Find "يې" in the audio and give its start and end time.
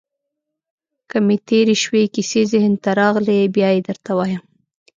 3.75-3.81